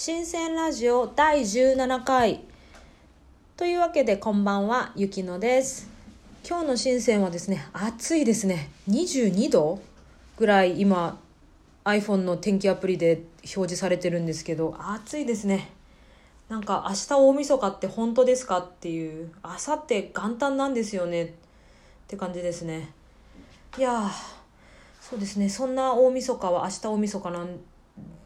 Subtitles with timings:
[0.00, 2.42] 新鮮ラジオ第17回。
[3.56, 5.90] というわけでこんばんはゆきのです。
[6.48, 8.70] 今日の新鮮はですね暑いですね。
[8.88, 9.80] 22度
[10.36, 11.18] ぐらい今
[11.82, 15.72] iPhone の天気アプリで表示されてるんですけど暑いですね。
[16.48, 21.24] なんか明日大晦日って本当ですかっていう明後日元旦なんですよね。
[21.24, 21.30] っ
[22.06, 22.92] て感じですね。
[23.76, 24.10] いやー
[25.00, 25.48] そうですね。
[25.48, 27.58] そんな大晦日は明日大晦日なん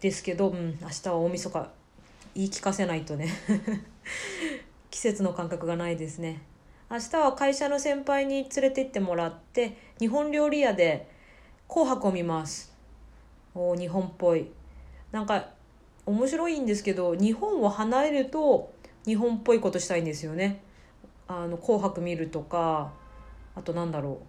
[0.01, 1.71] ですけど、うん、明日は大晦日。
[2.35, 3.29] 言い聞かせないとね。
[4.91, 6.43] 季節の感覚がないですね。
[6.91, 11.09] 明日は会社の先輩に連れて行ってもらって日本料理屋で
[11.69, 12.75] 紅白を見ます。
[13.55, 14.51] お日本っぽい。
[15.11, 15.51] なんか
[16.05, 18.73] 面白いんですけど日本を離れると
[19.07, 20.62] 日本っぽいことしたいんですよね。
[21.29, 22.93] あの紅白見るとか
[23.55, 24.20] あとなんだろ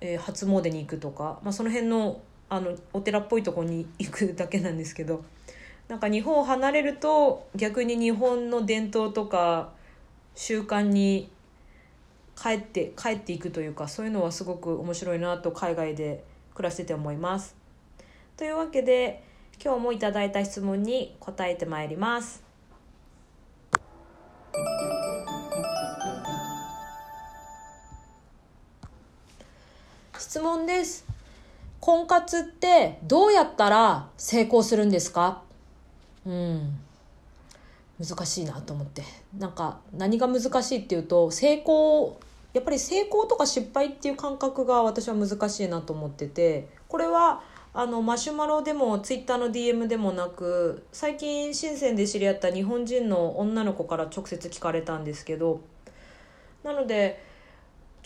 [0.00, 5.24] う、えー、初詣に行くとか、まあ、その辺のあのお寺っぽいとこに行くだけなんですけど
[5.88, 9.70] なんか日本を離れると逆に日本の伝統とか
[10.34, 11.30] 習慣に
[12.40, 16.22] 帰って帰っていくというかそういうのはすごく面白いなと海外で
[16.54, 17.56] 暮らしてて思います。
[18.36, 19.22] というわけで
[19.62, 22.44] 今日もいただいた質問に答えてまいります。
[30.18, 31.15] 質問です。
[31.86, 35.42] 婚活ってどうやったら成功するんですか？
[36.26, 36.78] うん。
[38.04, 39.04] 難しいなと思って。
[39.38, 42.18] なんか何が難しいっていうと成功
[42.54, 47.40] やっぱり成功とか失敗っていう感覚が私は難しいなと思っててこれは
[47.72, 55.60] あのマシュマロでもツイッターの DM でもなく最近深センで知り合った日本人の女の子から直接聞かれたんですけど
[56.64, 57.22] なので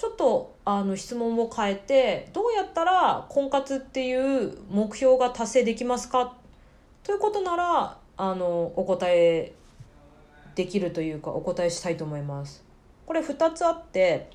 [0.00, 6.36] ちょっとあの質問を変えてどうやったら婚活っていう目標が達成できますか？
[7.02, 9.52] ということならあのお答え
[10.54, 12.64] できるというかお答えしたいと思います。
[13.05, 14.30] これ2つあって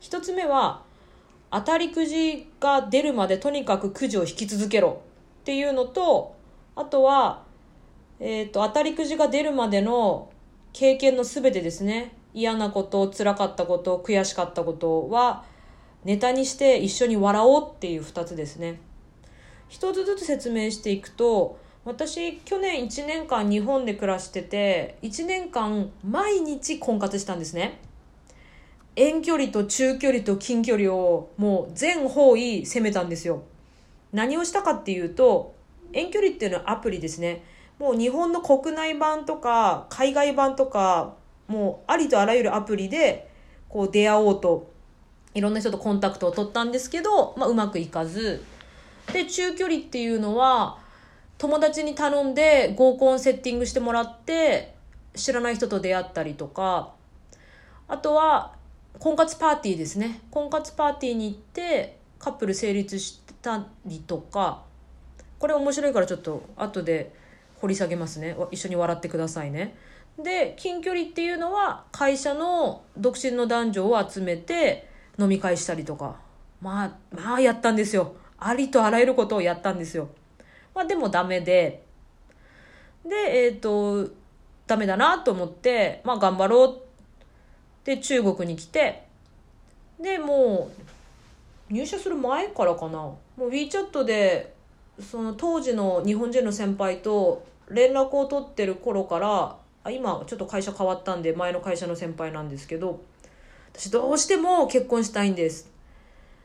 [0.00, 0.82] 1つ目は
[1.52, 5.02] 当たりくじが出るまでとにかくくじを引き続けろ。
[5.42, 6.34] っていうのと
[6.74, 7.44] あとは、
[8.18, 10.32] えーと、と当たりくじが出るまでの
[10.72, 12.15] 経験の全てですね。
[12.36, 15.44] 嫌なこと辛かったこと悔しかったことは
[16.04, 18.78] ネタにして一緒に笑おうっていう2つですね。
[19.68, 27.80] 一つずつ説明していくと私去年1年間日本で暮らしてて1年間毎日婚活したんですね。
[28.96, 33.44] 遠距離と中距離と近距離をもう全方位攻めたんですよ。
[34.12, 35.54] 何をしたかっていうと
[35.94, 37.42] 遠距離っていうのはアプリですね。
[37.78, 41.14] もう日本の国内版とか海外版とか
[41.48, 43.30] もうありとあらゆるアプリで
[43.68, 44.72] こう出会おうと
[45.34, 48.42] いろんな人とコンタクトを取ったんですけど、まあ、うまくいかず。
[49.12, 50.78] で中距離っていうのは
[51.38, 54.74] 友達に頼んで合コンセッティングしてもらって
[55.14, 56.92] 知らない人と出会ったりとか。
[57.88, 58.54] あとは
[58.98, 60.20] 婚活パーティーですね。
[60.30, 64.64] 婚活パーティーに行ってカップル成立したりとか。
[65.38, 67.12] これ面白いからちょっと後で
[67.60, 68.34] 掘り下げますね。
[68.50, 69.76] 一緒に笑ってくださいね。
[70.18, 74.88] で近距離っていうのは会社の独身の男女を集めて
[75.18, 76.16] 飲み会したりとか
[76.60, 78.16] まあまあやったんですよ。
[78.38, 80.08] ありとあらゆることをやったんですよ。
[80.74, 81.84] まあでもダメで。
[83.04, 84.10] でえっ、ー、と
[84.66, 86.80] ダメだなと思ってまあ頑張ろう
[87.84, 89.06] で中国に来て
[90.00, 90.70] でも
[91.70, 92.98] う入社する前からかな。
[92.98, 94.54] もう WeChat で
[95.00, 99.56] その当時の日本人の先輩と連絡を取ってる頃から
[99.86, 103.00] あ今ちょっと会社変わったんで前の会社の先輩なんですけど
[103.72, 105.70] 私どうしても結婚したいんです。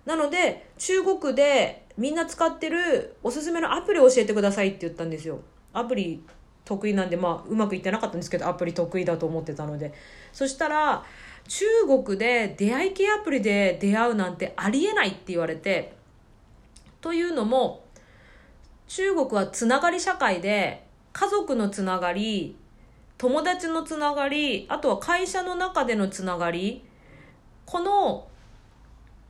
[0.06, 5.40] なので中国でみんな使ってるおすすめのアプリを教えてくださいって言ったんですよ。
[5.74, 6.24] アプリ
[6.66, 9.94] 得意なんでまあうまくいってなかったんですけどアプリ得意だと思ってたので。
[10.34, 11.04] そしたら
[11.48, 11.66] 中
[12.06, 15.94] 国で出会い系アプリで出会うなんてありえないって言われて
[17.02, 17.84] というのも
[18.88, 20.84] 中国はつながり社会で
[21.14, 22.56] 家族のつながり
[23.22, 26.84] 友達のつながり、あとは会社の中でのつながり、
[27.68, 28.28] この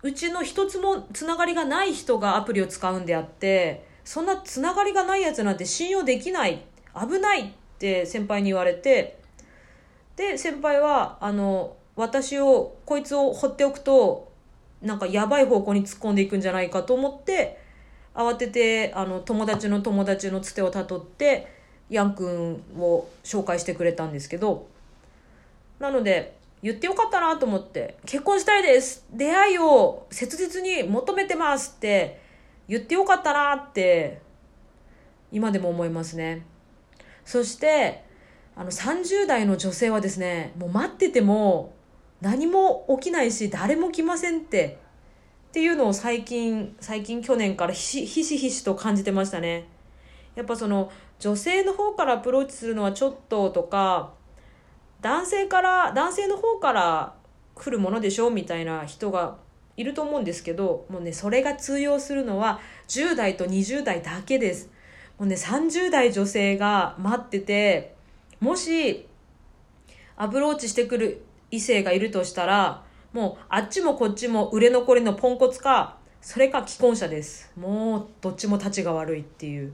[0.02, 6.64] うちの一つもつながりがない人がアプリを使うんであって、そんなつながりがないやつなんて信用できない、
[6.96, 9.20] 危ないって先輩に言われて、
[10.16, 14.32] で、先輩は、あの、私を、こいつを放っておくと、
[14.82, 17.60] なんかやばい方向に突っ込んでいくんじゃないかと思って、
[18.16, 21.60] 慌てて、あの、友達の友達のつてをたどって、
[21.92, 24.68] ヤン君を紹介してくれたんですけど、
[25.78, 32.22] なので、言ってよかったなと思って、結婚したいです出会いを切実に求めてますって
[32.68, 34.22] 言ってよかったなって、
[35.32, 36.46] 今でも思いますね。
[37.26, 38.04] そして
[38.56, 41.74] あの30代の女性はですねもう待ってても
[42.20, 44.80] 何も起きないし誰も来ませんって
[45.50, 49.68] っていうのを最近最近去年からひしひしひしと感じてましたね
[50.36, 50.92] やっぱその
[51.22, 54.14] 女性の方からアプローチするのはちょっととか
[55.02, 57.14] 男性から男性の方から
[57.54, 59.38] 来るものでしょみたいな人が
[59.78, 64.72] いると思うんですけどもうねそれが通用するのは10代と20代だけです。
[65.20, 67.96] もうね30代女性が待ってて
[68.40, 69.08] もし
[70.18, 72.84] アプローチしてくる異性がいるとしたら
[73.14, 77.52] もうあっちもこっちも売れ残りのポンコツかそれか既婚者です。
[77.56, 79.72] もうどっちも立ちが悪いっていう。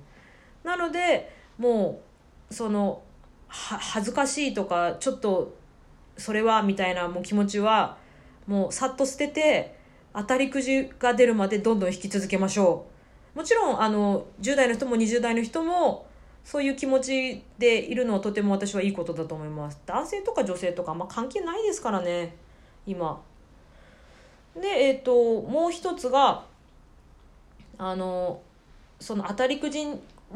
[0.65, 2.01] なのでも
[2.49, 3.01] うその
[3.47, 5.55] は恥ずかしいとかちょっと
[6.17, 7.97] それはみたいなもう気持ちは
[8.45, 9.75] もうさっと捨てて
[10.13, 12.87] 当たりくじが出るまでどんどん引き続けましょ
[13.35, 13.37] う。
[13.37, 16.07] もちろんあの10代の人も20代の人も
[16.43, 19.79] そういう気持ちでいるのはとても私はいいことだと思います。
[19.85, 22.35] 男性とか女性とかあん、ま、関係ないですからね
[22.85, 23.21] 今。
[24.55, 26.45] でえっ、ー、ともう一つが
[27.77, 28.41] あの
[28.99, 29.85] その当たりくじ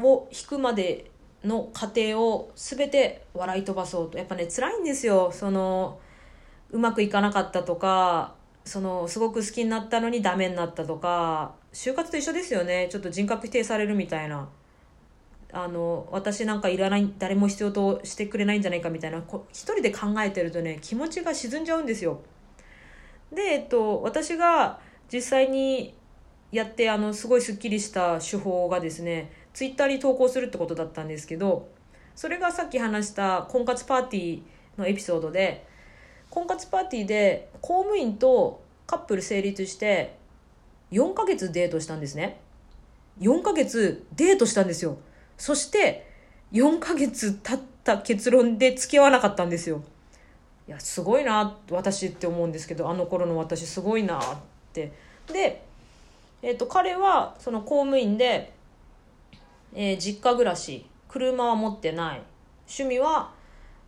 [0.00, 1.10] を引くまで
[1.44, 4.18] の過程を全て笑い飛ばそうと。
[4.18, 5.30] やっぱね辛いんですよ。
[5.32, 5.98] その
[6.70, 8.34] うまくいかなかったとか
[8.64, 12.88] そのすごく好きになったのにダメになったとか就活と一緒ですよね。
[12.90, 14.48] ちょっと人格否定されるみたいな。
[15.54, 19.20] あの私なんかいらない誰も必要としてくれないんじゃないかみたいな。
[19.20, 22.20] こ一人で考えてるとね気持ちが沈んじゃうんですよ。
[23.32, 24.78] で、えっと、私が
[25.12, 25.94] 実際に
[26.52, 31.68] やってあのすごいすっきりした手法がですねツイッターに投稿するってことだったんですけど
[32.16, 34.42] それがさっき話した婚活パーティー
[34.78, 35.66] のエピソードで
[36.30, 40.16] 婚活パーティーで公務員とカップル成立して
[40.90, 42.40] 4ヶ月デートしたんですね。
[43.20, 44.98] 4ヶ月デートしたんですよ。
[45.38, 46.06] そして
[46.52, 49.82] 4ヶ月経った結論で付き合わなかったんですよ。
[50.68, 54.22] いやすごいな私って思うんですけどあの頃の私すごいなっ
[54.72, 54.92] て。
[55.32, 55.62] で、
[56.42, 58.52] えーと、彼はその公務員で、
[59.74, 62.22] えー、実家暮らし車は持ってない
[62.66, 63.32] 趣味は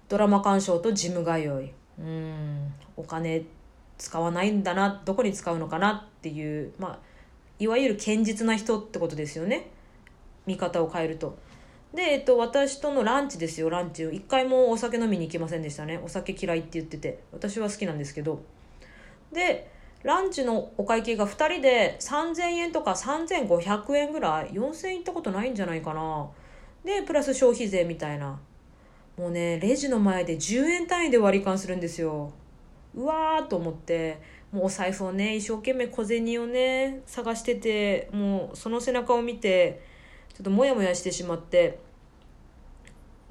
[0.09, 3.45] ドラマ鑑賞とジム通いうんお金
[3.99, 6.99] 使わないんだなどこに使うのかなっていうまあ
[7.59, 9.71] いわゆる堅実な人ってことですよね
[10.47, 11.39] 見方を変えると
[11.95, 14.11] で、えっと、私とのランチですよ、ランチを。
[14.11, 16.01] 一回もお酒飲みに行きませんでしたね。
[16.05, 17.23] お酒嫌いって言ってて。
[17.33, 18.43] 私は好きなんですけど。
[19.33, 19.71] で、
[20.05, 24.51] ランチのお会計が2人で3000円とか3500円ぐらい。
[24.51, 26.29] 4000円行ったことないんじゃないかな。
[26.85, 28.39] で、プラス消費税みたいな。
[29.17, 32.31] もうね、レジの前で10円単位で割り勘するんですよ。
[32.95, 34.21] うわーと思って。
[34.53, 39.81] もうお財布をね、一生懸命小銭をね、探してて、もうその背中を見て、
[40.35, 41.79] ちょっとモヤモヤしてしまって、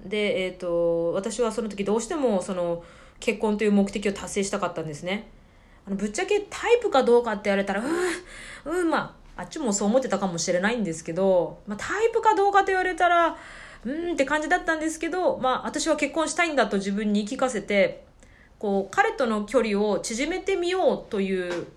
[0.03, 2.83] で、えっ、ー、と、私はその時どうしてもその
[3.19, 5.29] 結婚という目的を達成したかったんですね。
[5.87, 7.83] あのぶっちゃけタイプかどうかって言われたら、
[8.65, 13.37] うん、うん、まあ、あっちもそう思ってたかもしれないんですけど、まあ、タイプかどうかと言われたら、
[13.85, 18.05] うんって感じだったんですけど、まあ、私は結婚したいんだと自分に言い聞かせて、
[18.59, 21.67] こう、彼との距離を縮めてみようという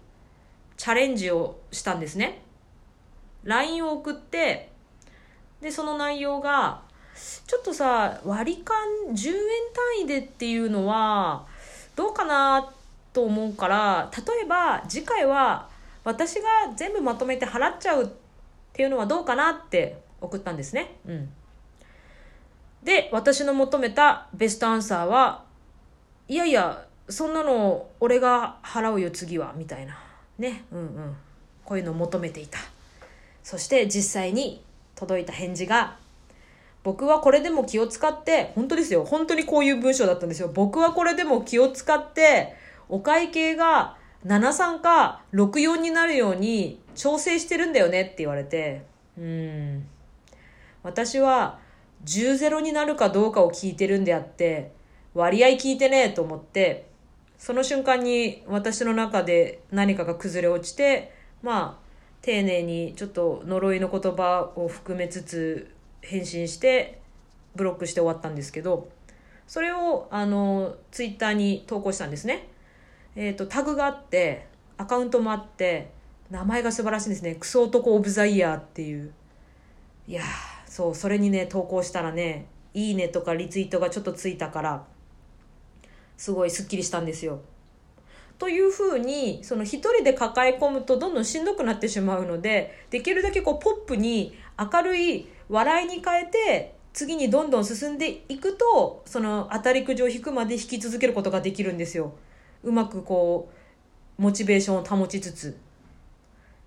[0.77, 2.43] チャレンジをしたんですね。
[3.43, 4.71] LINE を送って、
[5.61, 6.83] で、その内容が、
[7.47, 8.77] ちょっとさ割り勘
[9.09, 9.35] 10円
[9.97, 11.47] 単位でっていうのは
[11.97, 12.71] どうかな
[13.17, 15.71] と思うから例えば次回は
[16.05, 16.43] 私が
[16.77, 18.09] 全部まとめて払っちゃうっ
[18.75, 20.99] ていうのはどうかなって送ったんですね。
[21.07, 21.31] うん、
[22.85, 25.45] で私の求めたベストアンサーは
[26.29, 29.97] いやいやそんなの俺が払うよ次はみたいな
[30.39, 31.17] ねうんうん
[31.65, 32.59] こういうのを求めていた
[33.43, 34.63] そして実際に
[34.95, 35.97] 届いた返事が
[36.85, 39.05] 僕はこれでも気を使って、本当ですよ。
[39.05, 40.49] 本当にこういう文章だったんですよ。
[40.55, 42.55] 僕はこれでも気を使って、
[42.89, 48.85] お会計が73か64になるように調整してるんだよねって言われて、
[49.19, 49.87] うん。
[50.83, 51.59] 私は
[52.05, 54.73] 10ゼロになるかどうかを聞いてるんであって、
[55.15, 56.87] 割合聞いてねえと思って、
[57.39, 61.13] その瞬間に私の中で何かが崩れ落ちて、
[61.43, 61.87] まあ、
[62.23, 67.01] 丁寧にちょっと呪いの言葉を含めつつ返信して
[67.55, 68.89] ブロックして終わったんですけど
[69.47, 72.49] それをあのツイッターに投稿したんですね。
[73.17, 74.47] えっ、ー、とタグがあって
[74.79, 75.91] アカウントもあって
[76.31, 77.35] 名前が素晴らしいですね。
[77.35, 79.13] クソ男オブザイヤーっていう。
[80.07, 80.23] いや
[80.67, 84.85] そうそれにね投稿したらねいいねとかリツイートがちょっとついたから
[86.17, 87.41] すごいスッキリしたんですよ。
[88.39, 102.13] というふうにその一人で抱え込むとどんどんしんどくなってしまうのでできるだけこうポップに明るい笑いに変えて次にどんどん進んでいくとその当たりくじを引くまで引き続けることができるんですよ
[102.67, 103.49] うまくこ
[104.19, 105.57] うモチベーションを保ちつつ。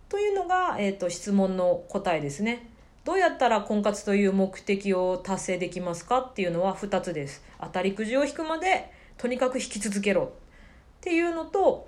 [0.08, 2.70] というのが、えーと、質問の答えですね。
[3.03, 7.44] どうやったら婚活という目的を達成できますかっていうのは2つです。
[7.60, 10.24] 当たりくじを引くまでとにかく引き続けろ。
[10.24, 11.88] っていうのと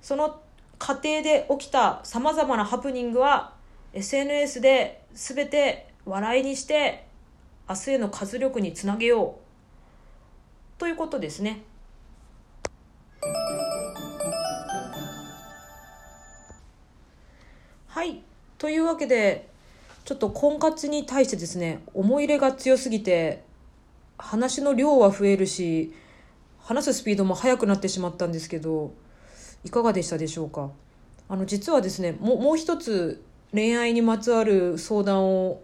[0.00, 0.40] その
[0.78, 3.54] 過程で起きたさまざまなハプニングは
[3.94, 7.06] SNS で全て笑いにして
[7.68, 10.78] 明日への活力につなげよう。
[10.78, 11.62] ということですね。
[17.92, 18.22] はい
[18.56, 19.50] というわけで
[20.06, 23.44] ちょっと婚活に対してですね思い入れが強すぎて
[24.16, 25.92] 話の量は増えるし
[26.58, 28.94] 話すスピードも速くなってしまったんですけど
[29.62, 30.70] いかがでしたでしょうか？
[31.28, 33.22] あの実はですねももう一つ
[33.52, 35.60] 恋愛にまつわる相談を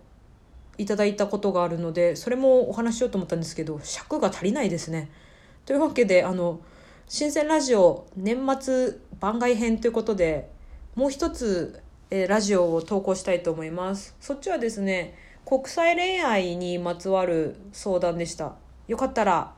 [0.77, 5.11] いただいたことがあるのでそれもお話ししようと思ったんですけど尺が足りないですね。
[5.65, 6.61] というわけであの
[7.09, 10.51] 新鮮ラジオ年末番外編ということで
[10.95, 14.17] もう一つ、えー、ラジオを投稿したいと思います。
[14.21, 18.55] そっちはですね国際恋愛にまつわる相談でした。
[18.87, 19.53] よかったら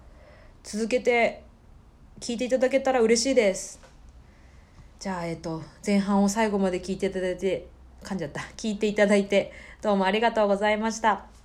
[0.62, 1.42] 続けて
[2.20, 3.80] 聞いていただけたら嬉しいです。
[4.98, 7.66] じゃあ、えっと、前半を最後まで聞いていただいて、
[8.02, 8.42] 噛んじゃった。
[8.58, 11.39] 聞いていただいて、どうもありがとうございました。